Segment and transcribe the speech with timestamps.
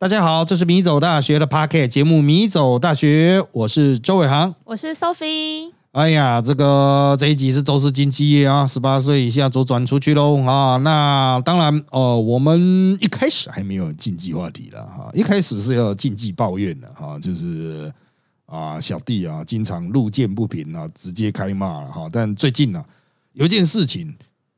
[0.00, 5.72] 大家好，这是米走大学的 p a r k e t 节目《米走大学》，我是周伟航，我是 Sophie。
[5.90, 10.76] 哎呀，这个这一集是周氏经济啊，十八岁以下左转出去喽啊！
[10.76, 17.92] 那当然，呃，我们一开始还没有禁忌话题了哈，一开始是要禁忌抱怨的哈，就是
[18.46, 22.08] 啊，小弟啊，经常路见不平啊，直接开骂了哈。
[22.12, 22.84] 但最近呢，
[23.32, 24.14] 有一件事情，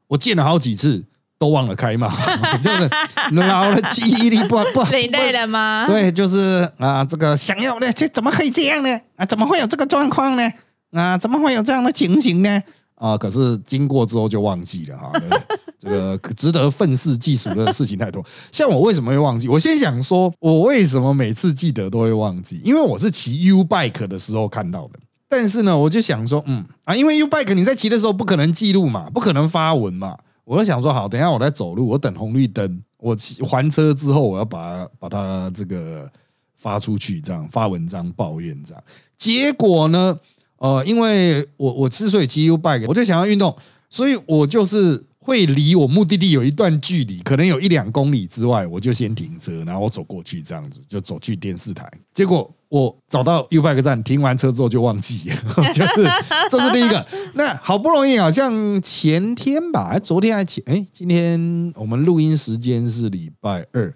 [0.09, 1.03] 我见了好几次。
[1.41, 2.13] 都忘了开嘛，
[2.63, 2.91] 就是
[3.33, 5.87] 老了记忆力不不累了吗？
[5.89, 9.01] 对，就是啊，这个想要的，这怎么可以这样呢？
[9.17, 10.53] 啊，怎么会有这个状况呢？
[10.93, 12.62] 啊，怎么会有这样的情形呢？
[12.97, 15.11] 啊，可是经过之后就忘记了哈。
[15.81, 18.23] 这个值得愤世嫉俗的事情太多。
[18.53, 19.48] 像我为什么会忘记？
[19.48, 22.61] 我先想说，我为什么每次记得都会忘记？
[22.62, 25.01] 因为我是骑 U bike 的时候看到的。
[25.27, 30.19] 但是呢，我就想说，嗯啊，因为 U bike 你在骑的时候不可能记录嘛，不可能发文嘛。
[30.51, 36.11] 我就想说，好，等下我在走路，我等红绿灯，我还车之后，我要把把它这个
[36.57, 38.83] 发出去，这样发文章抱怨这样。
[39.17, 40.19] 结果呢，
[40.57, 43.57] 呃，因为我我之所以骑 U bike，我就想要运动，
[43.89, 45.05] 所以我就是。
[45.23, 51.87] 会离我目的地有一段距离，可能有一两公里之外，我就先停车，然后我走过去，这样子就走去电视台。
[52.14, 55.31] 结果我找到 U Bike 站，停完车之后就忘记，
[55.75, 56.09] 就是
[56.51, 57.07] 这是第一个。
[57.35, 63.95] 那好不容易好像前天吧，昨天还前哎，今天我们录音时间是礼拜二，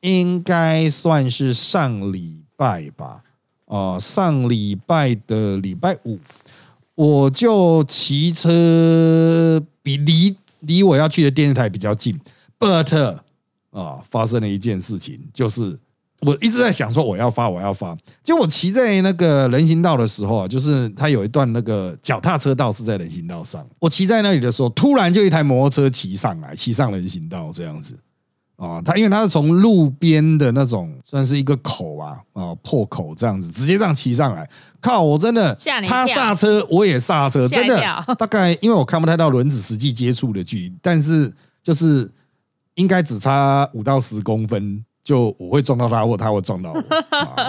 [0.00, 3.22] 应该算是上礼拜吧？
[3.66, 6.18] 啊，上礼拜的礼拜五，
[6.94, 10.36] 我就骑车比离。
[10.60, 12.18] 离我要去的电视台比较近
[12.58, 13.18] ，but
[13.70, 15.78] 啊，发生了一件事情，就是
[16.20, 17.96] 我一直在想说我要发，我要发。
[18.24, 27.98] 就我骑在那个人行道的时候啊，就是它有一段那个脚踏车道是在人行道上，我骑在那里的时候，突然就一台摩托车骑上来，骑上人行道这样子
[28.56, 28.80] 啊。
[28.82, 34.48] 他因为他是从路边的那种算是一个口啊啊破口这样子，直接这样骑上来。
[34.80, 35.02] 靠！
[35.02, 35.52] 我真的，
[35.88, 37.80] 他刹车我也刹车，真的
[38.16, 42.08] 大概因为我看不太到轮子实际接触的距离，但是就是
[42.74, 46.82] 应该只差五到十公分，就我会撞到他，或他会撞到我，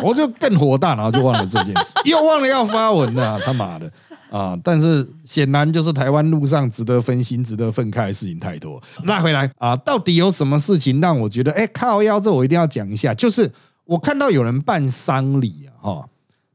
[0.09, 3.91] 我就更火大，然后就忘了这件事， 又忘了要发文了，他妈的
[4.29, 4.56] 啊！
[4.63, 8.79] 但是显然就是台湾路上值得分心、值得愤慨的事情太多。
[9.06, 12.19] 拉回来啊，到底有什么事情让我觉得哎靠腰？
[12.19, 13.51] 这我一定要讲一下，就是
[13.85, 16.09] 我看到有人办丧礼啊，哈。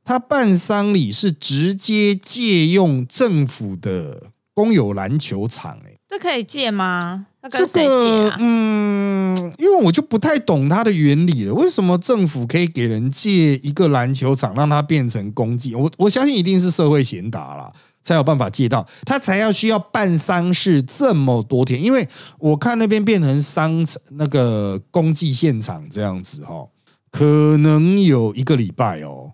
[0.05, 7.27] 他办丧礼是直接借用政府的公有篮球场，哎，这可以借吗？
[7.51, 11.53] 这个，嗯，因为我就不太懂它的原理了。
[11.55, 15.75] 为什么政府可以给人借一个篮球场，让它变成公祭？
[15.75, 21.83] 我我相信一定是社会贤达啦，才有办法借到，他才要需要办丧事这么多天。
[21.83, 22.09] 因为
[22.39, 26.69] 我看那边变成丧那个公祭现场这样子哈，
[27.11, 29.33] 可能有一个礼拜哦。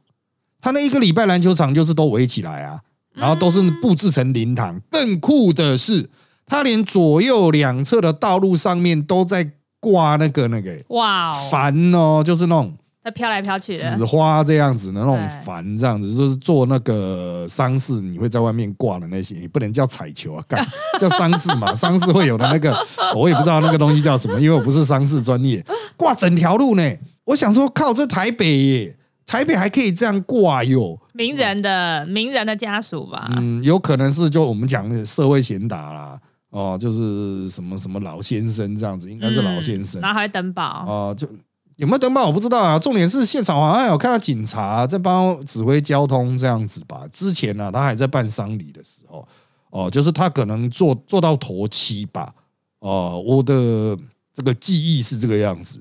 [0.60, 2.80] 他那一个礼拜篮球场就是都围起来啊，
[3.14, 4.80] 然后都是布置成灵堂。
[4.90, 6.10] 更酷的是，
[6.48, 20.66] 他连左右两侧的道路上面都在挂那个那个哇帆哦，就是那种它飘来飘去的纸花这样子的那种帆，这样子就是做那个丧事你会在外面挂的那些，你不能叫彩球啊，干
[20.98, 22.76] 叫丧事嘛， 丧事会有的那个，
[23.14, 25.64] 我也不知道那个东西叫什么，因为我不是丧事专业，
[25.96, 26.82] 挂整条路呢。
[27.24, 28.94] 我想说，靠，这台北耶。
[29.26, 33.28] 台北还可以这样挂哟，名人的名人的家属吧？
[33.36, 36.18] 嗯，有可能是就我们讲的社会贤达啦，
[36.50, 41.28] 哦，就是什么什么老先生这样子，应该是老先生，然后还登报哦，就
[41.76, 42.78] 有没有登报我不知道啊。
[42.78, 47.06] 重点是现场好像有看到警察在帮指挥交通这样子吧？
[47.12, 49.26] 之前呢，他还在办丧礼的时候，
[49.70, 52.34] 哦，就是他可能做做到头七吧？
[52.80, 53.96] 哦，我的
[54.32, 55.80] 这个记忆是这个样子。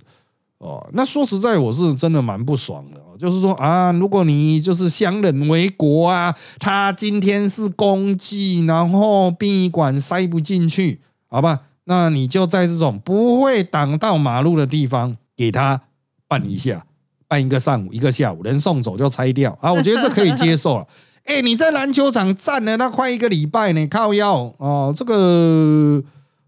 [0.59, 2.99] 哦，那说实在，我是真的蛮不爽的。
[3.19, 11.61] 就是说啊，如果你就是相忍为国啊，他今天是公祭，然后殡仪馆塞不进去，好吧？
[11.85, 15.81] 那你就在这种不会挡到马路的地方给他
[16.27, 16.85] 办一下，
[17.27, 19.71] 办一个上午，一个下午，人送走就拆掉啊。
[19.71, 20.87] 我觉得这可以接受了。
[21.25, 26.03] 哎，你在篮球场站了那快一个礼拜呢，靠腰哦，这个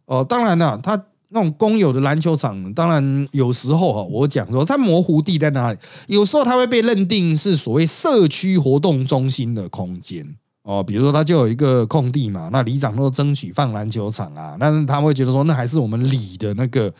[0.05, 1.03] 哦，当然了，他。
[1.31, 5.77] 那种公有的篮球场，当然有时候哈，我讲说它模糊地在哪里，
[6.07, 10.25] 有时候它会被认定是所谓社区活动中心的空间
[10.63, 10.83] 哦。
[10.83, 16.91] 比如说，它就有一个空地嘛，那里长都争取放篮球场啊，但是他会觉得说，那还是我们里的那个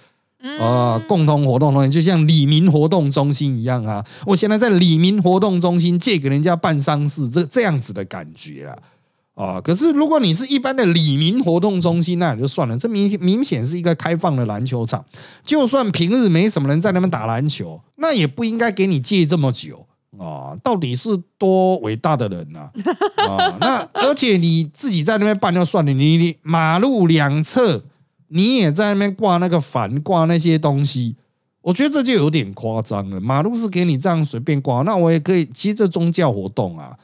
[0.60, 4.06] 呃共同活动中心，就像里民活动中心一样啊。
[4.28, 8.78] 我现在在里民活动中心借给人家办丧事，这这样子的感觉啊。
[9.40, 9.62] 啊。
[9.62, 12.78] 可是如果你是一般的里民活动中心，那也就算了。
[12.78, 15.06] 这明显明显是一个开放的篮球场，
[15.44, 19.86] 就算平日没什么人在那边打篮球，那也不应该给你借这么久
[20.18, 20.58] 啊。
[20.62, 22.70] 到底是多伟大的人呐、
[23.28, 23.58] 啊？
[23.62, 27.84] 那而且你自己在那边办就算了，你你马路两侧
[28.28, 31.16] 你也在那边挂那个反，挂那些东西。
[31.62, 33.20] 我觉得这就有点夸张了。
[33.20, 35.46] 马路是给你这样随便挂，那我也可以。
[35.54, 36.98] 其实这宗教活动啊，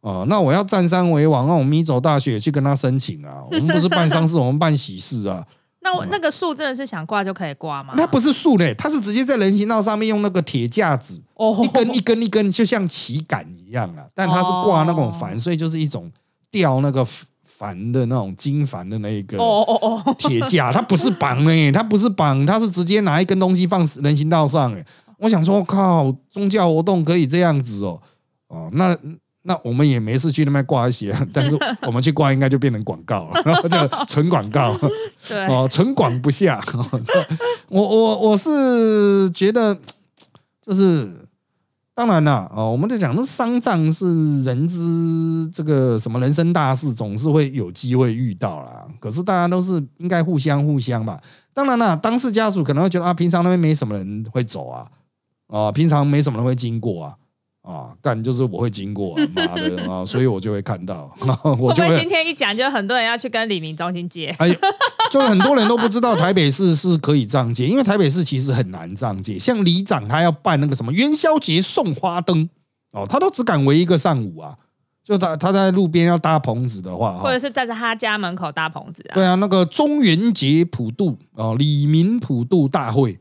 [0.00, 3.42] 啊、那我要占山为王，那我们米走大学去跟他申请啊。
[3.50, 5.44] 我们不是办丧事， 我们办喜事啊。
[5.80, 7.94] 那我那个树真的是想挂就可以挂吗？
[7.96, 14.06] 那不是树嘞，它是直接在人行道上面用那个铁架子，哦一根一根一根，就像旗杆一样啊。
[14.14, 16.10] 但它是挂那种帆，所以就是一种
[16.50, 17.06] 吊那个
[17.44, 19.38] 帆的那种金帆的那一个。
[19.38, 24.84] 哦哦哦，铁架，它不是绑诶、它不是绑，它是直接拿一根东西放人行道上诶、
[25.18, 28.00] 我想说，靠，宗教活动可以这样子哦，
[28.48, 28.96] 哦，那
[29.48, 31.56] 那我们也没事去那边挂一些， 但是
[31.86, 34.78] 我们去挂应该就变成广告了，然 后就纯广告
[35.26, 36.62] 对，哦，纯广不下。
[37.68, 39.76] 我我我是觉得，
[40.64, 41.10] 就是
[41.94, 48.86] 当然了，哦，我们在讲说丧葬是人之这个什么人生大事，总是会有机会遇到啦。
[49.00, 51.18] 可是大家都是应该互相互相吧。
[51.54, 54.86] 当然了，当事家属可能会觉得啊，平常那边没什么人会走啊，
[55.48, 57.14] 啊，平常没什么人会经过啊。
[57.68, 61.14] 啊，干就是我会经过、啊， 妈的啊，所以我就会看到，
[61.60, 64.34] 我就会今天一讲就很多人要去跟李明中心借？
[64.38, 64.48] 哎，
[65.10, 69.38] 就是很多人都不知道台北市是可以这样借，因为台北市其实很难这样借。
[69.38, 72.48] 像里长他要办那个什么元宵节送花灯
[72.92, 74.56] 哦，他都只敢围一个上午啊。
[75.04, 79.14] 就他他在路边要搭棚子的话，或者是站在他家门口搭棚子啊？
[79.14, 83.18] 对啊，那个中元节普渡哦，李明普渡大会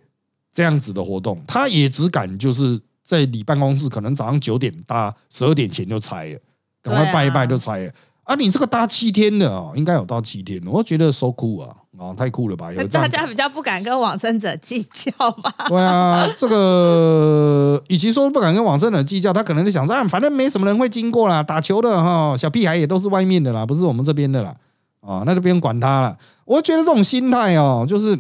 [0.53, 2.77] 这样子的活动，他也只敢就是
[3.07, 6.39] 在你办公室，可能早上九点搭，十二点前就拆了，
[6.83, 7.92] 赶快拜一拜就拆了。
[8.24, 12.69] 啊，你这个搭七天的哦，应该有到七天，我觉得 so cool 啊，啊，太酷了吧？
[12.75, 15.09] 有大家比较不敢跟往生者计较
[15.42, 15.56] 吧？
[15.69, 24.54] 对啊，这个与其说不敢跟往生者计较，他可能就想说，啊，反正没什么人会经过啦，打球的哈，小屁孩也都是外面的啦，不是我们这边的啦，
[25.00, 26.18] 啊，那就不用管他了。
[26.44, 28.18] 我觉得这种心态哦，就是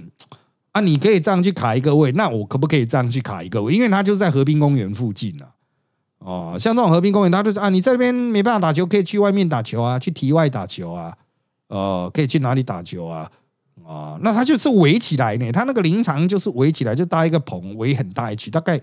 [0.77, 3.73] 啊，你可以这样去卡一个位，那我可不可以这样去卡一个位？
[3.73, 5.49] 因为他就是在河滨公园附近啊。
[6.19, 11.17] 哦，像这种河滨公园，他就是啊，你这边没办法打球，可以去外面打球啊，去体外打球啊，
[11.67, 13.31] 呃，可以去哪里打球啊？
[13.85, 18.79] 啊，那他就是围起来呢，他那个林场就是围起来，就搭一个棚，围很大一区，大概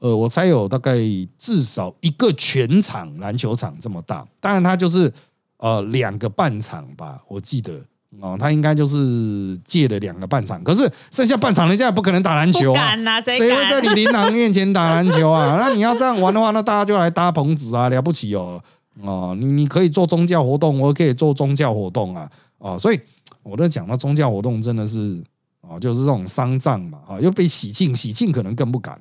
[0.00, 0.96] 呃，我猜有大概
[1.38, 4.26] 至少一个全场篮球场这么大。
[4.40, 5.12] 当然，他就是
[5.58, 7.84] 呃两个半场吧，我记得
[8.18, 12.96] 哦，他应该就是借了两个半场，可是剩下半场人家也不可能打篮球啊。
[13.22, 13.80] 谁谁会在？
[13.80, 15.56] 你琳琅面前打篮球啊？
[15.62, 18.60] 那你要这样玩的话，那大家就来搭棚子啊，了不起哦！
[19.00, 22.28] 哦，你你可以做宗教活动，我可以做宗教活动啊！
[22.58, 23.00] 哦，所以
[23.44, 25.22] 我都讲到宗教活动真的是
[25.60, 29.00] 哦，就是这种丧葬嘛，啊，又被喜庆，喜庆可能更不敢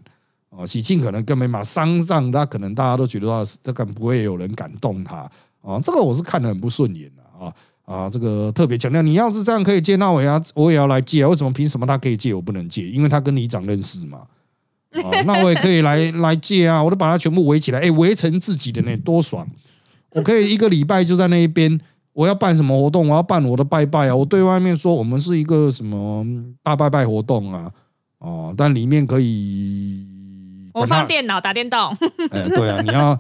[0.51, 5.29] 哦，喜庆可能更没嘛，丧葬他可能大家都觉得啊，这个不会有人敢动他
[5.61, 7.51] 啊，这个我是看得很不顺眼的啊。
[7.89, 11.27] 啊，这个特别强调，你要是这样可以借，那我也要我也要来借啊。
[11.27, 11.51] 为什么？
[11.51, 12.87] 凭什么他可以借，我不能借？
[12.87, 14.19] 因为他跟里长认识嘛。
[14.91, 16.83] 啊， 那我也可以来来借啊！
[16.83, 19.47] 我都把它全部围起来，哎，围成自己的呢，多爽！
[20.11, 21.79] 我可以一个礼拜就在那一边，
[22.13, 24.15] 我要办什么活动，我要办我的拜拜啊！
[24.15, 26.25] 我对外面说我们是一个什么
[26.63, 27.71] 大拜拜活动啊，
[28.17, 30.07] 哦，但里面可以
[30.73, 31.95] 我放电脑打电动，
[32.31, 33.15] 哎，对啊，你要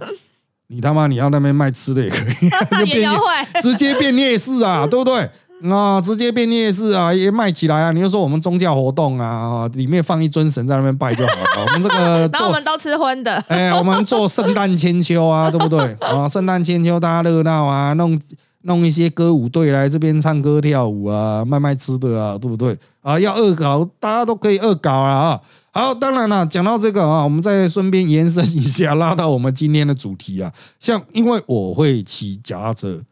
[0.71, 2.49] 你他妈你要那边卖吃的也可以，
[2.79, 3.09] 就也变。
[3.61, 5.27] 直接变夜市啊， 对不对？
[5.69, 7.91] 啊，直接变夜市啊，也卖起来啊！
[7.91, 11.65] 你就说我们宗教活动啊，啊里面放一尊神在那边拜就好了。
[11.65, 15.79] 我们这个然后我做，们都吃荤的，哎，我们做圣诞千秋啊，对不对？
[15.99, 18.17] 啊，圣诞千秋大家热闹啊，弄
[18.61, 22.77] 弄一些歌舞队来这边唱歌跳舞啊，卖卖吃的啊，对不对？
[23.01, 25.41] 啊，要恶搞，大家都可以恶搞啊啊！
[25.71, 30.51] 好，当然了，讲到这个啊，我们再顺便延伸一下，拉到我们今天的主题啊。
[30.79, 33.03] 像因为我会骑脚踏车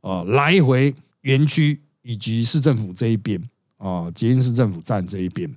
[0.00, 3.40] 啊，来回园区以及市政府这一边
[3.78, 5.48] 啊，捷运市政府站这一边，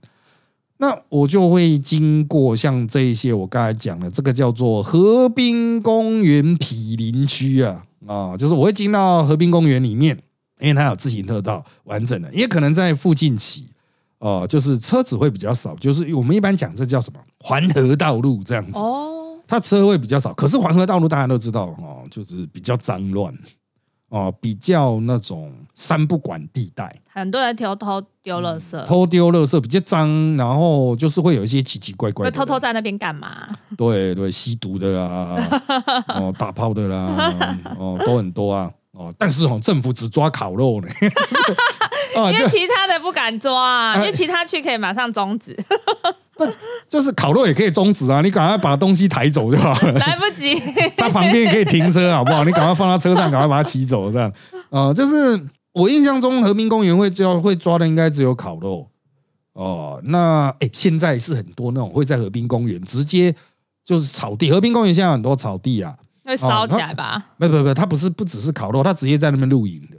[0.77, 10.15] 那我就会经过像这一些我刚才讲的，这个叫做河滨公园毗邻区啊啊，就是我会进到河滨公园里面，
[10.59, 13.72] 因为它有自行车道完整的，也可能在附近骑。
[14.23, 20.33] 哦，就是车子会比较少，就是我们一般讲这叫什么环河道路这样子，哦，它车会比较少。
[20.33, 23.37] 可是环河道路大家都知道哦，就是比较脏乱
[24.07, 33.45] 哦，比较那种三不管地带，很多人偷偷丢垃圾，偷丢垃圾比较脏，然后就是会有一些奇奇怪怪的，偷偷在那边干嘛？
[33.75, 35.35] 对对吸毒的啦，
[36.07, 40.87] 哦打炮的啦，哦都很多啊哦，但是哦，政府只抓烤肉呢，
[42.31, 45.55] 因为其他的不敢抓啊，哎因为其他区可以马上终止，
[46.35, 46.47] 不
[46.89, 49.93] 就是烤肉也可以终止啊，你赶快把东西抬走就好了。
[49.99, 50.55] 来不及。
[50.97, 52.43] 他旁边也可以停车，好不好？
[52.43, 54.31] 你赶快放到车上，赶快把它骑走，这样。
[54.69, 55.39] 呃，就是
[55.73, 58.87] 我印象中和平公园会抓会抓的应该只有烤肉
[59.53, 60.01] 哦。
[60.05, 63.33] 那哎、现在是很多那种会在和平公园直接
[63.85, 67.23] 就是草地，和平公园现在很多草地啊，会烧起来吧？
[67.37, 69.97] 不不不，它不是不只是烤肉，它直接在那边露营的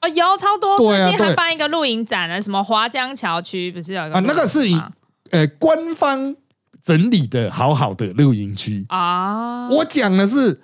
[0.00, 4.92] 哦，有超多，对啊最近还对办一个露营展呢，什么华江桥区不是有一个啊，那个是以露营吗？
[5.30, 6.34] 呃官方
[6.82, 8.84] 整理的好好的露营区。
[8.88, 10.60] 啊，我讲的是，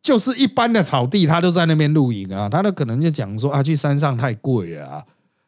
[0.00, 5.04] 就是一般的草地，他都在那边露营啊，他都可能就讲说啊，去山上太贵了啊，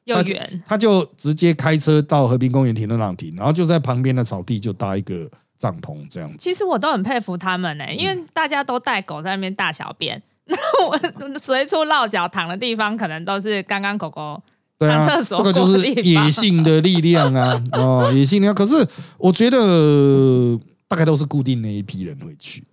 [0.06, 6.36] 他就又远，他就直接开车到和平公园停车场停，然后就在旁边的草地就搭一个帐篷这样子。
[6.40, 10.20] 其实我都很佩服他们呢、因为大家都带狗在那边大小便，
[10.52, 10.98] 那我
[11.38, 14.42] 随处落脚躺的地方，可能都是刚刚狗狗
[14.78, 18.54] 对啊，上厕所这个就是野性的力量啊，哦，野性力量。
[18.54, 18.86] 可是
[19.18, 22.64] 我觉得大概都是固定那一批人会去，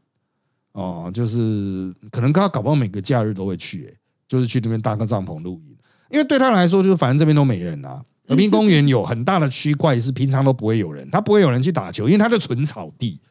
[0.72, 3.94] 哦，就是可能他搞不好每个假日都会去、欸，
[4.28, 5.76] 就是去那边搭个帐篷露营，
[6.10, 8.02] 因为对他来说，就是反正这边都没人啊。
[8.28, 13.22] 和平公园有很大的区块是平常都不会有人，他不会有人去打球，因为它就纯草地，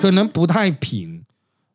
[0.00, 1.22] 可能不太平。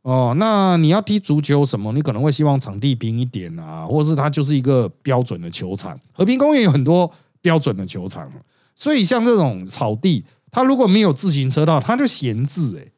[0.08, 1.92] 哦，那你要踢足球什么？
[1.92, 6.00] 你可能会希望场地平一点啊，或者是它就是一个标准的球场。
[6.14, 7.12] 和平公园有很多
[7.42, 8.32] 标准的球场，
[8.74, 12.94] 所以像这种草地，它如果没有自行车道，它就闲置、欸。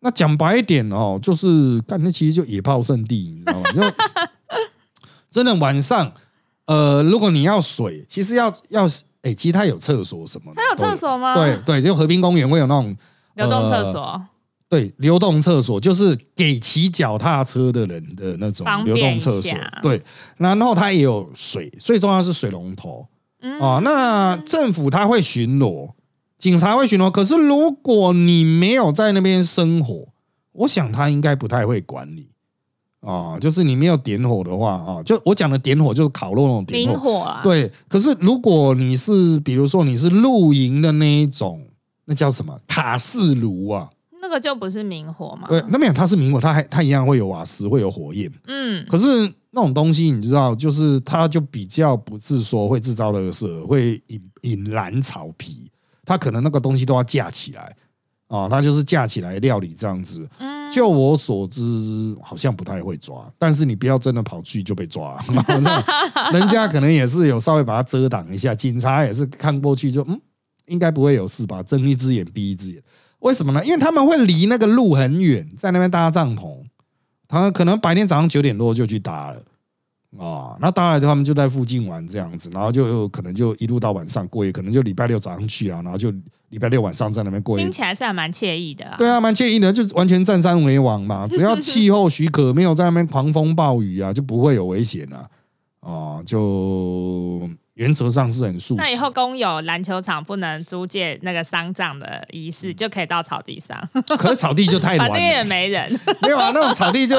[0.00, 3.72] 那讲白一点哦，就是干那其实就野炮圣地，你知道吗？
[3.72, 3.82] 就
[5.30, 6.12] 真的晚上，
[6.66, 8.86] 呃，如果你要水，其实要要，
[9.22, 11.34] 哎、其实它有厕所什么的，它有厕所吗？
[11.34, 12.94] 对对，就和平公园会有那种
[13.36, 14.22] 流动厕呃所，
[14.68, 19.52] 对，流动厕所就是给骑脚踏车的人的那种流动厕所。
[19.80, 20.02] 对，
[20.36, 23.06] 然后它也有水，最重要是水龙头。
[23.40, 25.92] 嗯哦，那政府它会巡逻，
[26.38, 27.10] 警察会巡逻。
[27.10, 30.08] 可是如果你没有在那边生活，
[30.52, 32.28] 我想他应该不太会管你。
[33.00, 37.20] 啊，就是你没有点火的话啊，就我讲的点火就是烤肉那种点明火。
[37.20, 41.68] 火啊，对，可是如果你是比如说你是露营的那一种，
[42.06, 43.90] 那叫什么卡式炉啊？
[44.20, 45.48] 那个就不是明火嘛。
[45.48, 48.30] 对，那没有，它是明火，它还它一样会有瓦斯，会有火焰。
[48.46, 49.06] 嗯，可是
[49.50, 55.70] 那种东西，你知道，就是它就比较不是说会制造热色，会引引燃草皮，
[56.04, 57.76] 它可能那个东西都要架起来
[58.28, 60.28] 啊，它就是架起来料理这样子。
[60.38, 61.62] 嗯就我所知，
[62.20, 65.16] 好像不太会抓，但是你不要真的跑去就被抓，
[66.34, 70.20] 人家可能也是有稍微把它遮挡一下，警察也是看过去就嗯，
[70.66, 72.82] 应该不会有事吧，睁一只眼闭一只眼。
[73.20, 73.64] 为什么呢？
[73.64, 76.62] 因为他们会离那个路很远，在那边搭帐篷，
[77.26, 79.42] 他可能白天早上九点多就去搭了。
[80.18, 86.10] 啊，那搭来他们就在附近玩这样子，然后就可能就一路到晚上过夜，可能就礼拜六早上去啊，然后就
[86.48, 88.96] 礼拜六晚上在那边过夜听，起来是还蛮惬意的啊。
[88.96, 91.26] 对啊，蛮惬意的，就完全占山为王嘛。
[91.30, 95.28] 只要气候许可，没有在那边狂风暴雨啊，就不会有危险啊。
[95.80, 98.82] 哦，就原则上是很舒适。
[98.82, 103.78] 那以后公有篮球场不能租借那个丧葬的仪式，就可以到草地上，
[104.18, 106.00] 可是草地就太软反正也了，没人。
[106.20, 107.16] 没有啊，那种草地就，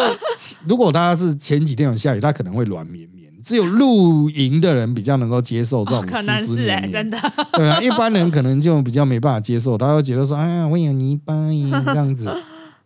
[0.67, 3.27] 如果它是前几天有下雨，它可能会软绵绵。
[3.43, 6.91] 只有露营的人比较能够接受这种可湿能是哎、湿绵绵。
[6.91, 7.17] 真的。
[7.53, 12.35] 对啊，一般人可能就比较没办法接受，他会觉得说，哎呀，我有泥巴耶这样子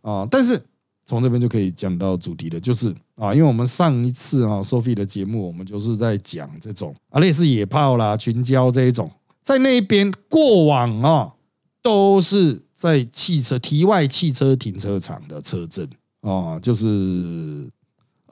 [0.02, 0.28] 哦。
[0.30, 0.62] 但是
[1.06, 9.12] 从这边就可以讲到主题了，就是啊，因为我们上一次啊 Sophie 的节目，我们就是在讲这种啊类似野炮啦、群交这一种，
[9.44, 11.34] 在那边过往啊
[11.82, 15.90] 都是在汽车题外汽车停车场的车阵
[16.22, 17.70] 啊，就是。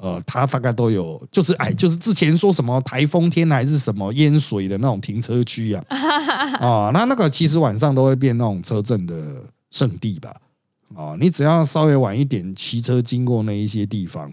[0.01, 5.83] 呃，它大概都有，就是哎，就是之前说什么台风天还是什么淹水的那种停车区啊，
[6.61, 10.33] 啊，那那个其实晚上都会变那种车阵的圣地吧，
[10.95, 14.31] 啊，你只要稍微晚一点骑车经过那一些地方，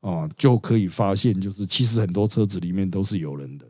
[0.00, 3.66] 哦、就可以发现，就是其实很多车子里面都是有人的，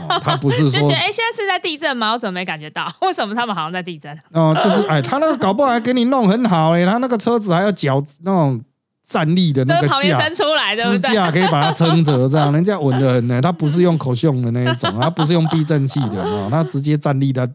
[0.00, 2.12] 哦，他不是说 就觉得哎、诶现在是在地震吗？
[2.12, 2.90] 我怎么没感觉到？
[3.02, 4.18] 为什么他们好像在地震？
[4.32, 8.60] 哦、就是哎，他那个搞不好还给你弄很好嘞，他那个车子还要脚那种
[9.06, 10.98] 站立的那个架是旁边伸，出来，的支？
[10.98, 13.40] 架可以把它撑着，这样人家稳的很呢。
[13.40, 17.46] 他不是用口胸的那一种，他不是用避震器的哦，他直接站立在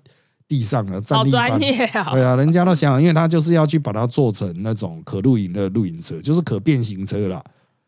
[0.49, 7.41] 地上了，站好专业啊、对啊，人家都想，因为他就是要去把它做成那种可露营的露营车，就是可变形车啦。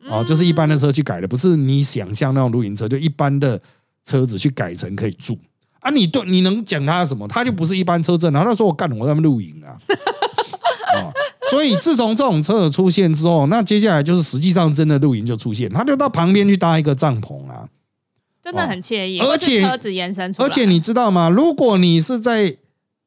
[0.08, 3.60] 哦，就是一般的车去改的，不是你想象那种露营车，就一般的
[4.06, 5.38] 车子去改成可以住
[5.80, 5.89] 啊。
[5.89, 7.27] 你对你能讲他什么？
[7.27, 8.50] 他就不是一般车证，然后。
[8.50, 9.74] 他说我干，我在那露营啊。
[10.94, 11.10] 啊，
[11.50, 17.68] 所以自从这种车的出现之后，那接下来就是实际上真的露营就出现，他就到旁边去搭一个帐篷啊。
[18.51, 21.29] 真的很惬意，而且车子延伸出来，而且你知道吗？
[21.29, 22.58] 如果你是在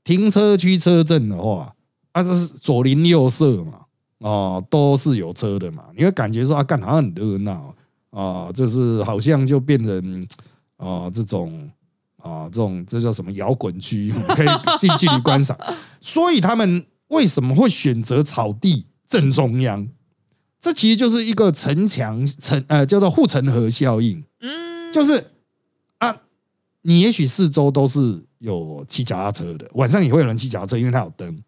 [0.02, 1.74] 停车区车阵的话，
[2.12, 3.82] 啊，这是左邻右舍嘛，
[4.18, 7.74] 哦，都是有车的嘛，你会感觉说啊，干好像很热闹
[8.10, 10.26] 啊，就是好像就变成
[10.76, 11.70] 啊这种
[12.20, 14.48] 啊这种这叫什么摇滚区，可以
[14.78, 15.58] 近距离观赏。
[16.00, 19.88] 所以他们为什么会选择草地正中央？
[20.60, 24.24] 这其实就是一个城墙城呃叫做护城河效应。
[24.40, 25.24] 嗯，就是啊，
[26.86, 31.42] 你也许四周都是有骑脚踏车的，晚上也会有人骑脚踏车，因为它有灯，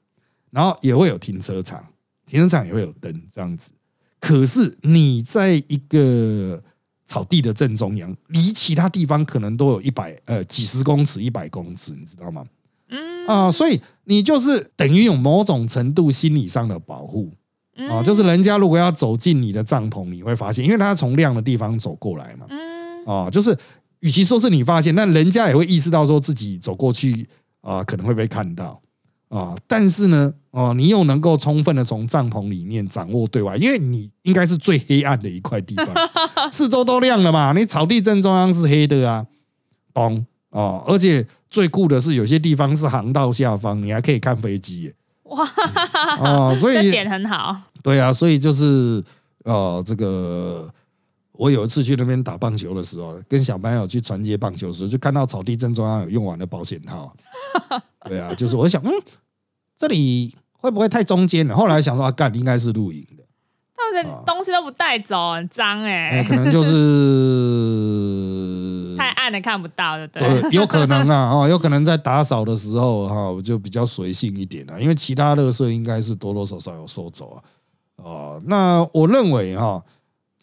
[0.50, 1.84] 然后也会有停车场，
[2.26, 3.70] 停车场也会有灯这样子。
[4.18, 6.62] 可是你在一个
[7.04, 12.44] 草地的正中央，离其他地方可能都有一百呃几十公尺、一百公尺，你知道吗？
[12.88, 17.30] 嗯啊，所以你就是等于有某种程度心理上的保护
[17.76, 23.56] 嗯啊，就是人家如果要走进你的帐篷，你会发现，因为他从亮的地方走过来嘛，嗯啊，就是
[24.00, 27.26] 与其说是你发现，那人家也会意识到说自己走过去
[27.60, 28.80] 啊，可能会被看到
[29.28, 29.54] 啊。
[29.66, 35.88] 但是呢，哦、你又能够充分的从帐篷里面掌握对外，因为你应该是最黑暗的一块地方，
[36.52, 39.26] 四周都亮了嘛，你草地正中央是黑的啊，
[39.92, 45.44] 嘣哦，而且最酷的是有些地方是航道下方，你还可以看飞机耶哇，
[46.20, 49.02] 哦，所以这点很好，对啊，所以就是
[49.44, 50.68] 呃，这个
[51.38, 57.14] 我有一次去那边打棒球的时候，跟小朋友去传接棒球的时候，就看到草地正中央有用完的保险套。
[58.08, 58.90] 对啊，就是我想，嗯，
[59.76, 61.56] 这里会不会太中间了？
[61.56, 63.24] 后来想说，啊，干应该是露营的，
[63.76, 66.74] 他们的东西都不带走，很脏哎、哎，可能就是
[68.98, 70.22] 太暗了看不到，的对？
[70.22, 77.42] 呃，有可能啊， 哦，有可能在打扫的时候哈、我就比较随性一点啊，因为其他垃圾应该是多多少少有收走啊。
[77.96, 79.82] 哦，那我认为哈、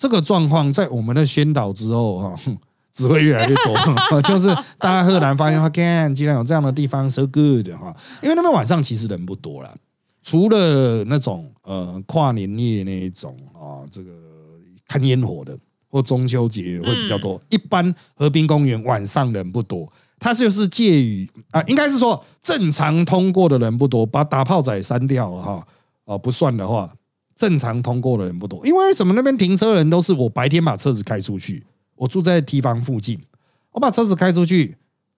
[0.04, 2.58] 这个状况在我们的宣导之后哈、哼
[2.92, 9.74] 只会越来越多， 就是大家赫然发现，看，竟然有这样的地方，so good 哈，因为那边晚上其实人不多了，
[10.22, 14.12] 除了那种呃跨年夜那一种啊，这个
[14.90, 17.42] 看烟火的或中秋节会比较多。
[17.50, 19.90] 一般河滨公园晚上人不多，
[20.20, 25.66] 它就是介于啊，应该是说正常通过的人不多，把打炮仔删掉了哈，
[26.04, 26.94] 哦不算的话，
[27.44, 28.66] 正常通过的人不多。
[28.66, 29.14] 因为什么？
[29.14, 31.62] 那边停车人都是我白天把车子开出去，
[31.98, 33.20] 我住在提防附近，
[33.74, 34.78] 我把车子开出去，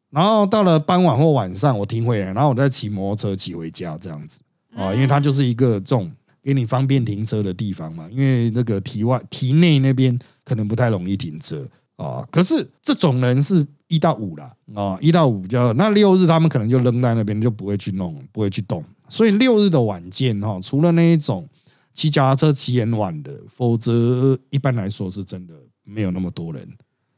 [0.10, 4.42] 然后到了傍晚或晚上我停回来，然后我再骑摩托车骑回家这样子
[4.76, 6.12] 啊，因为它就是一个这种
[6.42, 12.26] 给你方便停车的地方嘛，因为那个堤外堤内那边可能不太容易停车啊。
[12.32, 18.84] 可是这种人是一到五啦啊，一到五比较，那六日他们可能就扔在那边，就不会去弄，不会去动。
[19.10, 21.48] 所以六日的晚间哈，除了那一种
[21.96, 26.68] 骑脚踏车骑很晚的，否则一般来说是真的没有那么多人。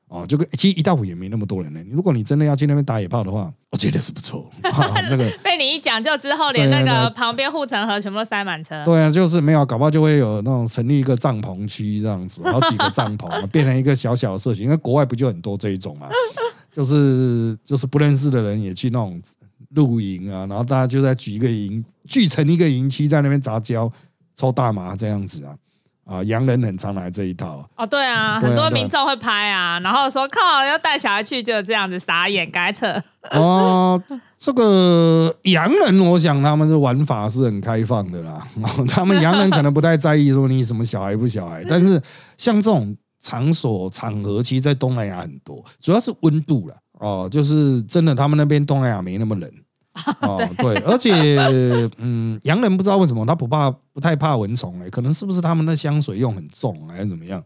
[0.09, 1.83] 哦，就跟其实一到五也没那么多人呢。
[1.91, 4.49] 如果你真的要去那边打野炮的话，我觉得是不错。
[4.63, 8.85] 啊、这个被你一讲，就之后连那对个旁边护城河全部都塞满车。
[8.85, 14.63] 对啊，就是没有，搞不好就会有那种成立一个帐篷区这样子，好几个帐篷啊变成一个小小的社群。
[14.63, 16.07] 因为国外不就很多这一种嘛，
[16.71, 19.21] 就是就是不认识的人也去那种
[19.71, 23.91] 露营啊，然后大家就在举一个营，聚成一个营区，在那边杂交、
[24.38, 25.54] 抽大麻这样子啊。
[26.06, 33.04] 啊，洋人很常来这一套，哦，对啊，很多民众会拍啊，然后说靠，要带小孩去就这样子傻眼，赶快撤。
[33.32, 34.02] 哦，
[34.38, 38.47] 这个洋人，我想他们的玩法是很开放的啦。
[38.88, 42.02] 他们洋人可能不太在意说你什么小孩不小孩， 但是
[42.38, 46.76] 像这种场所场合，其实，在东南亚很多，主要是温度啦。
[47.02, 49.52] 哦，就是真的，他们那边东南亚没那么冷。
[50.21, 51.38] 哦，对，而且，
[51.97, 57.43] 嗯，洋人不知道为什么他不怕，不太怕蚊虫哎、可能是不是他们的香水用很重还是怎么样？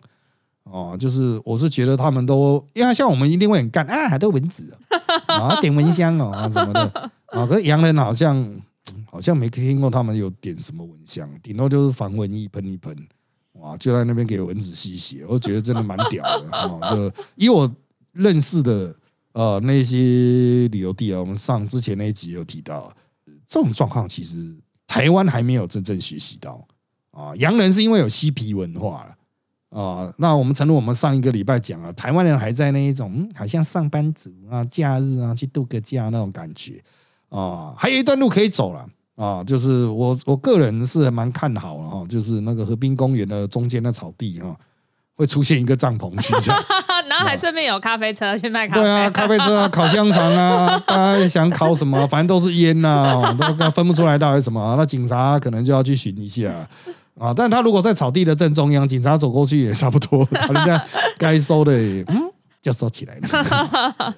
[0.64, 4.72] 哦，就是我是觉得他们都，因为像我们一定会很干啊，还都蚊子
[5.28, 8.62] 啊，啊点蚊香哦啊什么的啊，可是洋人好像
[9.10, 12.96] 好像没听过他们有点什么蚊香，顶多就是防蚊液喷一喷，
[13.54, 16.80] 哇，就在那边给蚊子吸血，我觉得真的蛮屌的哦。
[16.90, 17.70] 就以我
[18.14, 18.96] 认识的
[19.34, 19.98] 呃那些
[20.70, 22.94] 旅游地啊，我们上之前那一集有提到，
[23.48, 24.56] 这种状况其实
[24.88, 26.66] 台湾还没有真正学习到
[27.12, 29.16] 啊，洋人是因为有嬉皮文化了。
[29.72, 36.84] 啊、那我们诚如我们上一个礼拜讲啊，台湾人还在那一种、好像上班族啊、假日啊去度个假那种感觉
[37.30, 44.54] 啊，还有一段路可以走了啊，就是我我个人是蛮看好了哈，就是那个河滨公园的中间的草地哈，
[45.16, 46.52] 会出现一个帐篷区。
[47.24, 48.82] 还顺便有咖啡车去卖咖啡。
[48.82, 54.76] 对啊，咖啡车啊， 烤香肠啊，大家想烤什么，反正都是烟呐、哦 都分不出来到底什么。
[54.78, 56.52] 那警察可能就要去巡一下
[57.20, 57.34] 啊。
[57.36, 60.84] 但他如果在草地的正中央，警察走过去也差不多，把人家
[61.18, 61.74] 该收的
[62.10, 62.32] 嗯
[62.62, 64.16] 就收起来了。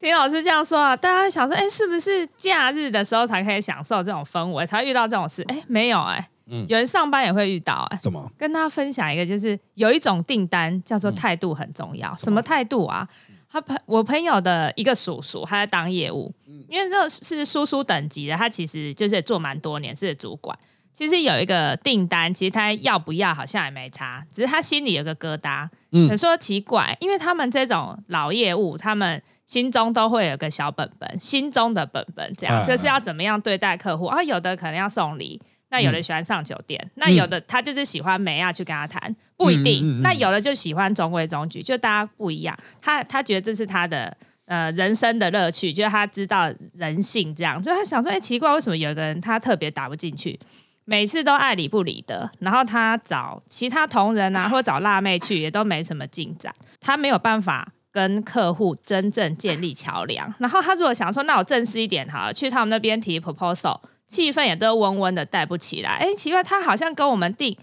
[0.00, 5.42] 听老师这样说啊，大家想说，哎，是不是假日的时候才可以享受这种氛围，才会遇到这种事？
[5.48, 8.30] 哎，没有哎、嗯有人上班也会遇到哎、什么？
[8.36, 12.14] 跟大家分享一个，就是有一种订单叫做态度很重要。
[12.16, 13.08] 什么态度啊？
[13.50, 16.34] 他朋我朋友的一个叔叔，他在当业务，
[16.68, 20.58] 因为这是叔叔等级的，他其实就是做蛮多年，是主管。
[20.92, 25.68] 其实有一个订单，其实他要不要好像也没差，只是他心里有个疙瘩。
[25.92, 34.20] 嗯可说奇怪，因为他们这种老业务，他们心中都会有个小本本，心中的本本，这样、啊就是要怎么样对待客户啊？
[34.22, 35.40] 有的可能要送礼，
[35.74, 40.00] 那有的喜欢上酒店，那有的他就是喜欢美亚去跟他谈，不一定。
[40.02, 42.56] 那有的就喜欢中规中矩，就大家不一样。
[42.80, 50.38] 他他觉得这是他的呃人生的乐趣，就是他知道人性这样，所以他想说，哎、奇怪，为什么有一个人他特别打不进去？
[50.84, 56.54] 每次都爱理不理的，然后他找其他同仁啊，或者找辣妹去，也都没什么进展。
[56.80, 60.32] 他没有办法跟客户真正建立桥梁。
[60.38, 65.90] 然后他如果想说，那我正式一点好了，去他们那边提 proposal，气氛也都温温的带不起来。
[65.92, 67.56] 哎，奇怪，他好像跟我们定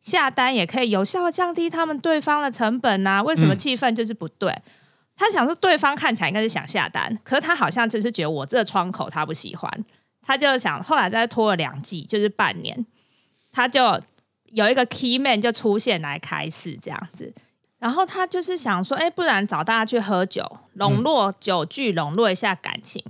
[0.00, 4.52] 下单也可以有效降低他们对方的成本呐、为什么嗯气氛就是不对？
[5.14, 9.70] 他想说，对方看起来应该是想下单，可是他好像就是觉得我这个窗口他不喜欢，
[10.22, 12.84] 他就想后来再拖了两季，就是半年，
[13.52, 14.00] 他就
[14.46, 17.32] 有一个 key man 就出现来开市这样子。
[17.78, 23.02] 然后他就是想说，哎，不然找大家去喝酒，笼络酒具，笼络一下感情。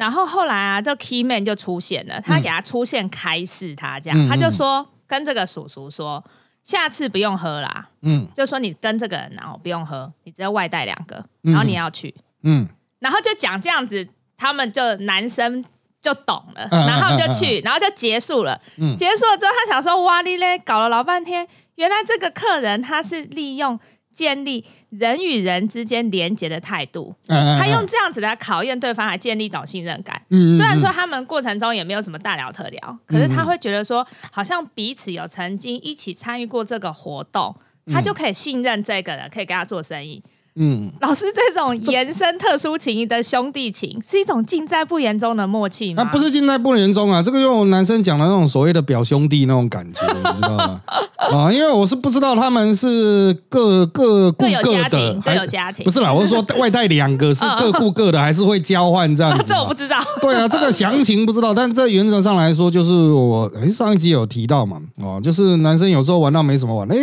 [0.00, 6.24] 然后后来啊，这 key man 就出现了，他给他出现开示他这样，嗯他就说跟这个叔叔说，
[6.64, 8.26] 下次不用喝啦，嗯。
[8.34, 11.52] 就说你跟这个人然后不用喝，你只要外带两个，嗯。
[11.52, 12.66] 然后你要去，嗯。
[12.98, 14.08] 然后就讲这样子，
[14.38, 15.62] 他们就男生
[16.00, 18.58] 就懂了，嗯然后就去，然后就结束了。
[18.78, 18.96] 嗯。
[18.96, 23.78] 结束了之后，他想说哇哩嘞，搞了老半天，原来这个客人他是利用
[24.20, 30.20] 建立人与人之间连结的态度，嗯，他用这样子来考验对方，来建立一种信任感。
[30.28, 37.56] 嗯虽然说他们过程中也没有什么大聊特聊，可是他会觉得说，好像彼此有曾经一起参与过这个活动，
[37.90, 40.22] 他就可以信任这个人，可以跟他做生意。
[40.56, 46.02] 嗯，老师，这种延伸特殊情谊的兄弟情，是一种尽在不言中的默契吗？
[46.02, 50.80] 那不是尽在不言中啊，这个用男生讲的那种所谓的表兄弟那种感觉， 你知道吗？
[51.16, 55.84] 啊，因为我是不知道他们是各各顾各的还有家庭。
[55.84, 59.44] 不是啦，我是说外带两个是 各顾各的，还是会交换这样子嘛？
[59.48, 59.98] 这我不知道。
[60.20, 66.96] 对啊，这个详情不知道，但这原则上来说，就是我诶上一集有提到嘛，哦，就是男生有时候玩到没什么玩，诶，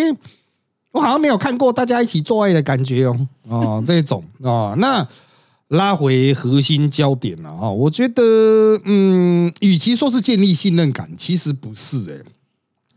[0.98, 4.24] 我好像没有看过大家一起做爱的感觉哦， 哦，这种。
[4.42, 5.08] 哦，那
[5.70, 8.22] 拉回核心焦点了哈，我觉得，
[8.86, 12.24] 嗯，与其说是建立信任感，其实不是诶。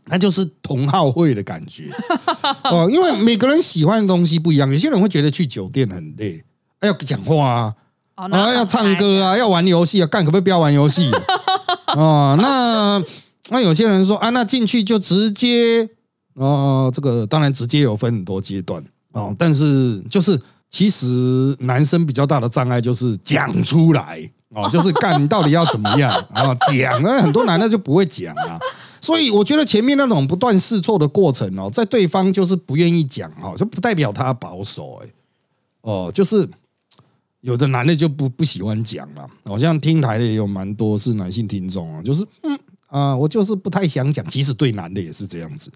[0.05, 1.89] 那就是同好会的感觉。
[2.65, 6.43] 哦，因为每个人喜欢的东西不一样，有些人会觉得去酒店很累，
[6.79, 7.73] 哎要讲话啊，
[8.15, 11.11] 哦，啊，要唱歌啊，要玩游戏啊，干可不可以不要玩游戏？
[11.95, 13.01] 哦，那
[13.49, 15.87] 那有些人说啊，那进去就直接
[16.33, 20.39] 哦，这个当然直接有分很多阶段哦，但是就是
[20.69, 26.55] 其实男生比较大的障碍就是讲出来哦， 就是干你到底要怎么样啊？
[26.71, 28.59] 讲那很多男的就不会讲啊。
[29.01, 35.09] 所以我觉得前面那种不断试错的过程哦，在对方就是不愿意讲哦，就不代表他保守哎、
[35.81, 36.47] 哦，就是
[37.41, 45.71] 有的男的就不不喜欢讲嘛，好像听台的也有蛮多是男性听众啊，就是嗯啊、我就是不太想讲，即使对男的也是这样子，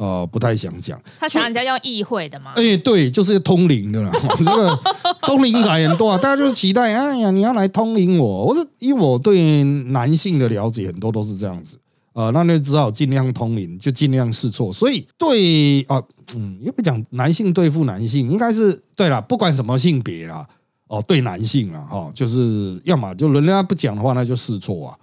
[0.00, 0.98] 呃，不太想讲。
[1.18, 2.54] 他想人家要议会的嘛？
[2.56, 4.10] 哎、对，就是通灵的啦。
[4.38, 4.74] 这 个
[5.20, 8.46] 通灵仔很多啊，大家就是期待，哎呀，你要来通灵我。
[8.46, 11.78] 我是以我对男性的了解，很多都是这样子。
[12.14, 14.72] 呃，那就只好尽量通灵，就尽量试错。
[14.72, 16.02] 所以对啊，
[16.34, 20.48] 嗯，又不讲男性对付男性，应该是对啦，不管什么性别啦，
[20.88, 24.96] 哦，对男性啦，哈、就是要么就人家不讲的话，那就试错啊，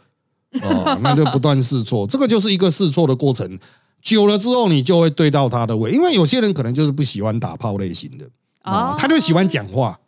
[0.64, 3.60] 哦，那就不断试错，这个就是一个试错的过程。
[4.08, 8.24] 久了之后，你就会对到他的胃，因为有些人可能就是不喜欢打炮类型的，
[8.64, 10.00] 哦哦，他就喜欢讲话。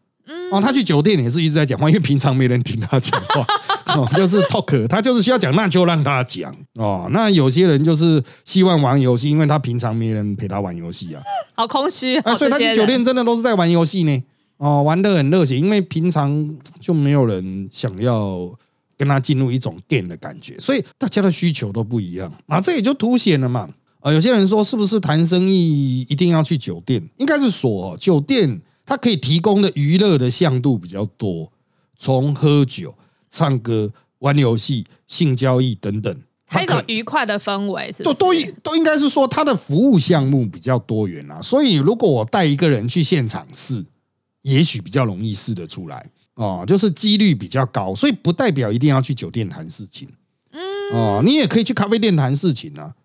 [0.52, 3.46] 哦，他去酒店也是一直在讲话，因为平常没人听他讲话，
[3.94, 7.10] 哦，就是 talk，他就是需要讲，那就让他讲哦。
[7.12, 11.22] 那有些人就是希望玩游戏，因为他平常没人陪他玩游戏啊，
[11.56, 14.24] 好空虚哦，啊，所以他去酒店真的都是在玩游戏呢。
[14.58, 18.50] 哦，玩的很热血，因为平常就没有人想要
[18.98, 23.70] 跟他进入一种 game 的感觉，所以大家的需求都不一样啊，这也就凸显了嘛。
[24.02, 27.10] 呃，有些人说是不是谈生意一定要去酒店？
[27.18, 31.52] 应该是说，酒店它可以提供的娱乐的项度比较多，
[31.98, 32.96] 从喝酒、
[33.30, 36.16] 唱歌、玩游戏、性交易等等，
[36.48, 38.34] 它一种愉快的氛围，是都都
[38.64, 41.42] 都应该是说它的服务项目比较多元啊。
[41.42, 43.86] 所以如果我带一个人去现场试，
[44.44, 50.08] 也许比较容易试得出来哦，就是几率比较高，所以不代表一定要去酒店谈事情。
[50.54, 50.62] 嗯，
[50.94, 52.96] 哦，你也可以去咖啡店谈事情啊。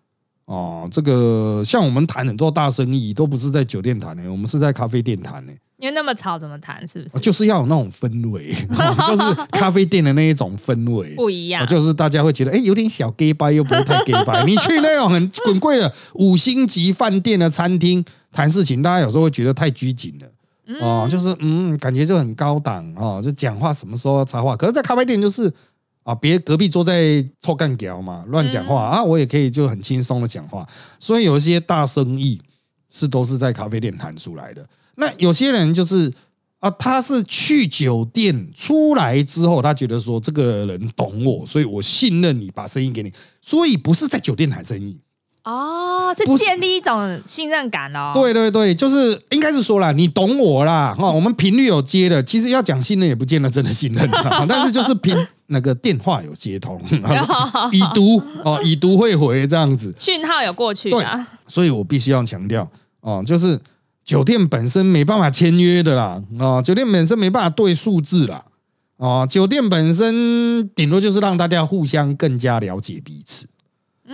[0.45, 5.51] 哦，这个像我们谈很多大生意，都不是在酒店谈的，我们是在咖啡店谈的。
[5.77, 6.87] 因为那么吵，怎么谈？
[6.87, 7.19] 是不是？
[7.19, 8.53] 就是要有那种氛围，
[9.07, 11.65] 就是咖啡店的那一种氛围不一样。
[11.67, 14.43] 就是大家会觉得，哎，有点小 gay 拜，又不会太 gay 拜。
[14.45, 20.79] 你去那种很很贵的五星级饭店的餐厅谈事情，大家有时候会觉得太拘谨了。
[20.79, 24.55] 哦，就是嗯，感觉就很高档哦，就讲话什么时候要插话。
[24.55, 25.51] 可是，在咖啡店就是。
[26.05, 30.65] 啊，别隔壁桌在臭干屌嘛，乱讲话啊，我也可以就很轻松的讲话。
[30.99, 32.39] 所以有一些大生意
[32.91, 34.63] 是都是在咖啡店谈出来的。
[34.97, 36.13] 那有些人就是
[36.59, 43.11] 啊，他是去酒店出来之后，他觉得说这个人懂我，所以我信任你，把生意给你。
[43.41, 44.99] 所以不是在酒店谈生意。
[45.45, 48.11] 哦，是建立一种信任感哦。
[48.15, 54.09] 对对对，就是应该是说啦，你懂我啦，哈，我们频率有接的，其实要讲信任也不见得真的信任，
[54.49, 55.15] 但是就是频
[55.47, 56.81] 那个电话有接通，
[57.71, 60.89] 已读哦，已读会回这样子，讯号有过去。
[60.89, 61.05] 对，
[61.47, 62.67] 所以我必须要强调
[63.01, 63.59] 哦，就是
[64.03, 68.43] 酒店本身没办法签约的啦，哦，酒店本身没办法对数字啦，
[68.97, 73.45] 哦，酒店本身顶多就是让大家互相更加了解彼此。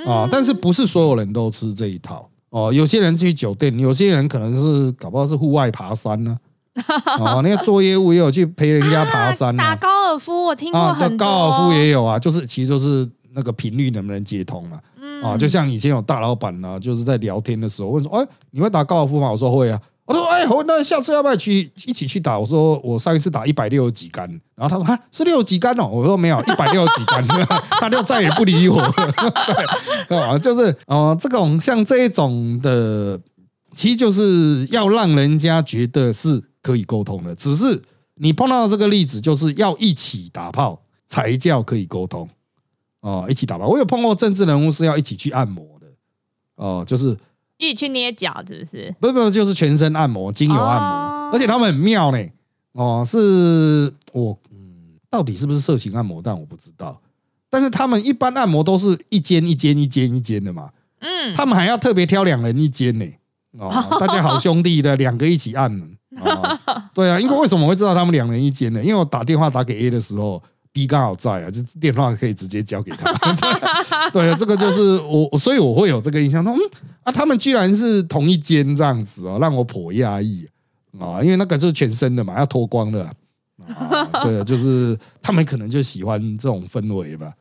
[0.05, 0.27] 啊！
[0.31, 2.71] 但是不是所有人都吃这一套哦？
[2.71, 6.37] 有些人去酒店，有些人可能是搞不好是户外爬山呢。
[7.19, 11.27] 哦，那个做业务也有去陪人家爬山，打高尔夫，我听过很多。
[11.27, 14.79] 高尔夫也有啊，就是其实就是那个频率能不能接通嘛？
[15.21, 19.79] 啊，就像以前有大老板呢，就是在聊天的时候问说：“哎，你会打高尔夫吗？”我说会啊。
[20.11, 27.25] 我说：“哎，那下次要不要去一起去打？”我说：“我上一次打一百六十几杆。”然后他说：“哈，是六十几杆哦。”我说：“没有，一百六十几杆。
[27.79, 28.79] ”他就再也不理我。
[30.09, 33.19] 啊，就是哦，这种像这种的，
[33.75, 37.35] 其实就是要让人家觉得是可以沟通的。
[37.35, 37.81] 只是
[38.15, 42.29] 你碰到这个例子，就是要一起打炮才叫可以沟通
[43.01, 43.67] 哦，一起打炮。
[43.67, 45.87] 我有碰过政治人物是要一起去按摩的
[46.55, 47.17] 哦，就是。
[47.61, 48.93] 一起去捏脚是不是？
[48.99, 52.17] 不不，就是全身按摩、精油按摩，而且他们很妙呢。
[52.71, 56.19] 哦，是我嗯，到底是不是色情按摩？
[56.23, 56.99] 但我不知道。
[57.51, 60.71] 但是他们一般按摩都是一间一间、一间一间的嘛。
[61.01, 63.05] 嗯，他们还要特别挑两人一间呢。
[63.59, 65.71] 哦， 大家好兄弟的两个一起按。
[66.19, 66.59] 哦，
[66.95, 68.81] 对啊，因为为什么会知道他们两人一间呢？
[68.81, 70.41] 因为我打电话打给 A 的时候。
[70.73, 73.11] B 刚好在啊，就电话可以直接交给他。
[74.13, 76.41] 对啊，这个就是我，所以我会有这个印象。
[76.41, 76.59] 说，嗯
[77.03, 80.47] 啊，他们居然是同一间这样子哦，让我颇压抑
[80.99, 83.13] 啊，因为那个是全身的嘛，要脱光的啊。
[84.23, 87.33] 对，就是他们可能就喜欢这种氛围吧。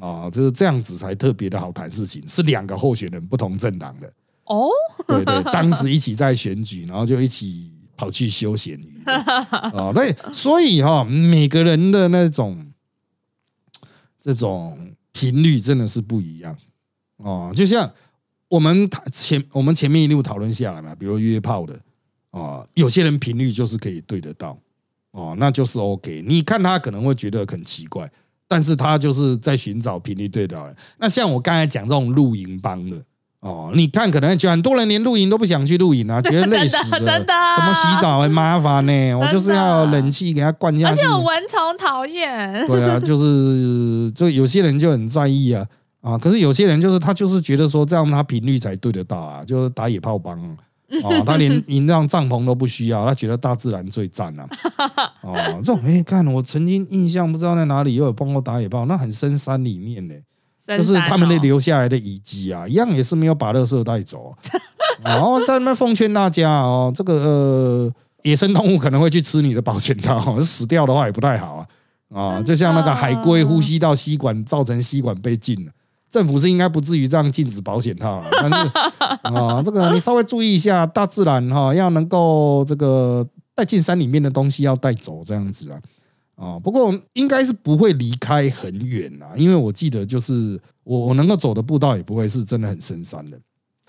[0.00, 2.26] 啊，就是这样子才特别的好谈事情。
[2.26, 4.12] 是两个候选人不同政党的
[4.44, 4.68] 哦。
[5.06, 9.92] 对对，当时一起在选举， 然后就一起跑去休闲娱啊。
[9.92, 12.72] 对，所以哈，每个人的那种。
[14.18, 14.76] 这种
[15.12, 16.58] 频率真的是不一样
[17.18, 17.88] 哦，就像
[18.48, 21.74] 我们前我们前面一路讨论下来嘛，比如约炮的
[22.30, 24.56] 哦，有些人频率就是可以对得到
[25.12, 26.22] 哦，那就是 OK。
[26.26, 28.10] 你看他可能会觉得很奇怪，
[28.46, 30.76] 但是他就是在寻找频率对的。
[30.98, 32.96] 那像我刚才讲这种露营帮的。
[33.40, 36.98] 哦，你看，可能就很多人连露营都不想去露营啊， 觉得累死了。
[36.98, 39.14] 真的，怎么洗澡很麻烦呢？
[39.14, 41.00] 我就是要冷气给它灌下去。
[41.00, 42.66] 而且蚊虫讨厌。
[42.66, 45.64] 对啊，就是就有些人就很在意啊
[46.06, 46.16] 啊！
[46.16, 50.56] 可是有些人就是他就是觉得说这样他频率才对得到啊，就是打野炮帮啊，
[51.26, 54.48] 他连营帐帐篷都不需要，他觉得大自然最赞啊。
[55.22, 60.14] 哦，这种哎，看我曾经印象不知道在哪里又有帮我打野炮，那很深山里面呢。
[60.76, 64.34] 就是他们那留下来的遗迹啊，一样也是没有把垃圾带走。
[65.00, 67.92] 然 后在那边奉劝大家哦，这个呃
[68.22, 71.66] 野生动物可能会去吃你的保险套，死掉的话也不太好啊。
[72.12, 75.72] 啊，就像那个海龟呼吸道吸管造成吸管被禁了，
[76.10, 78.54] 政府是应该不至于这样禁止保险套， 但是
[79.22, 85.80] 啊，这个你稍微注意一下，大自然哈要能够这个带进山里面的东西要带走这样子啊。
[86.36, 93.38] 啊，不过应该是不会离开很远啊，因为我记得就是我我能够走的步道也不会是真的很深山的。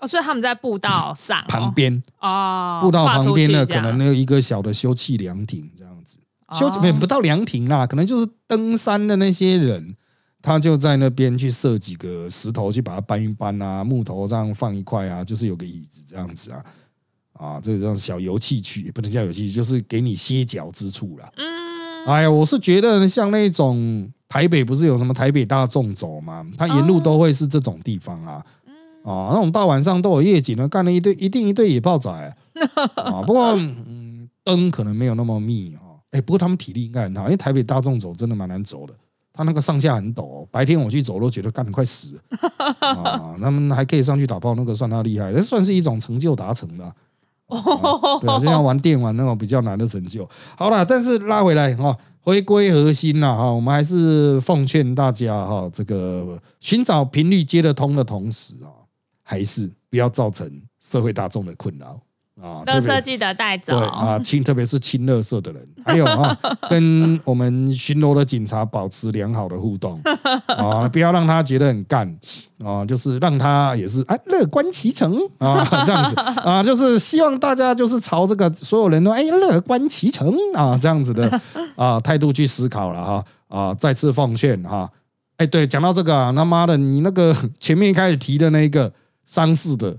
[0.00, 6.18] 哦，所以他们在步道上旁边哦，步道旁边呢可能有一个小的休憩凉亭这样子，
[6.58, 9.94] 休不不到凉亭啦，可能就是登山的那些人
[10.40, 16.64] 他就在那边去设几个石头去把它搬一搬啊，木头这样放一块啊，就是有个椅子这样子啊，
[17.32, 21.30] 啊，这种小游戏区也不能叫游戏区，就是给你歇脚之处啦。
[21.36, 28.44] 嗯，哎呀，我是觉得像那种台北不是有什么台北大众走嘛，它沿路都会是这种地方啊。
[29.04, 33.22] 啊，那种大晚上都有夜景的，干了一堆，一定一堆野炮仔啊。
[33.22, 35.98] 不过，嗯，灯可能没有那么密哈。
[36.10, 38.92] 哎，不过他们体力应该很好，因为台北大众走真的蛮难走的，
[39.38, 42.22] 他那个上下很陡，白天我去走都觉得干得快死了
[42.82, 43.36] 啊。
[43.40, 46.92] 他们还可以上去打炮，那个算他厉害，那算是一种成就达成的。
[48.20, 50.28] 对，就像玩电玩那种比较难的成就。
[50.56, 58.74] 好了，但是拉回来哈，回归核心了哈，我们还是奉劝大家哈，这个寻找频率接得通的同时啊。
[59.22, 62.00] 还是不要造成社会大众的困扰
[62.42, 62.62] 啊！
[62.66, 63.78] 垃圾记得带走。
[63.78, 66.36] 对啊，清特别是清垃圾的人，还有啊，
[66.68, 70.00] 跟我们巡逻的警察保持良好的互动。
[70.46, 72.18] 啊，不要让他觉得很干。
[72.64, 75.16] 啊，就是让他也是哎乐观其成。
[75.38, 76.14] 啊，这样子。
[76.16, 80.32] 啊，就是希望大家就是朝这个所有人都哎乐观其成。
[80.54, 81.40] 啊这样子的。
[81.76, 83.24] 啊态度去思考了哈。
[83.48, 84.90] 啊，再次奉劝哈，
[85.38, 88.92] 哎对，讲到这个啊，他妈的你那个前面一开始提的那个。
[89.30, 89.94] 丧事的，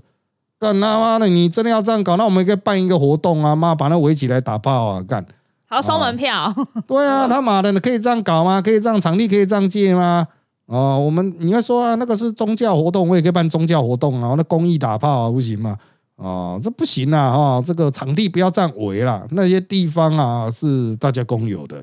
[0.60, 1.26] 干他妈的！
[1.26, 2.18] 你真的要这样搞？
[2.18, 5.24] 那我们可以办一个活动啊，妈把那围起来打炮啊，干！
[5.64, 6.54] 好收门票。
[6.86, 8.60] 对啊，他妈的，你可以这样搞吗？
[8.60, 10.28] 可以这样场地可以这样借吗？
[10.66, 14.34] 哦，我们你要说啊，那个是宗教活动，我也可以办宗教活动啊。
[14.36, 15.78] 那公益打炮啊，不行吗？
[16.16, 17.32] 哦，这不行啊！
[17.32, 21.82] 哈，这个场地不要这样围了，那些地方啊是大家公有的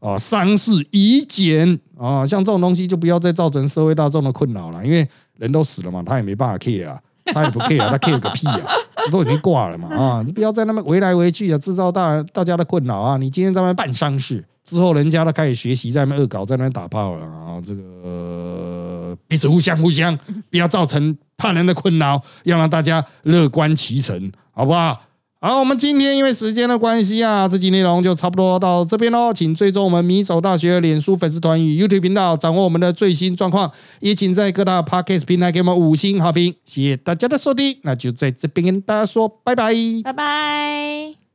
[0.00, 0.18] 哦。
[0.18, 5.08] 丧事已减啊，像这种东西就不要再造成社会大众的困扰了，因为。
[5.38, 7.00] 人都死了嘛，他也没办法 care 啊，
[7.34, 8.60] 他也不 care，他 care 个屁啊，
[9.12, 10.22] 都已经挂了嘛啊！
[10.24, 13.16] 你不要在那边围来围去啊，制造大大家的困扰啊！
[13.16, 17.60] 你今天在那边办丧事，之后人家都开始学习在那边恶搞，在那边打炮了啊！
[17.64, 20.16] 这个彼此互相互相，
[20.50, 25.00] 不要造成他人的困扰，要让大家乐观其成，好不好？
[25.40, 29.32] 好，我们今天因为时间的关系啊，这集内容就差不多到这边喽。
[29.32, 33.70] 请追踪我们米手大学脸书粉丝团与 YouTube 频道，掌握我们的最新状况。
[34.00, 36.56] 也请在各大 Podcast 平台给我们五星好评。
[36.64, 39.72] 谢谢大家的收听，那就在这边跟大家说拜拜，
[40.02, 41.27] 拜拜。